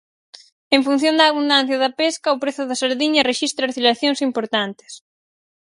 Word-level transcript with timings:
En 0.75 0.81
función 0.87 1.15
da 1.19 1.25
abundancia 1.27 1.81
da 1.83 1.91
pesca, 2.01 2.35
o 2.35 2.39
prezo 2.43 2.63
da 2.69 2.79
sardiña 2.81 3.27
rexistra 3.31 3.69
oscilacións 3.71 4.19
importantes. 4.27 4.91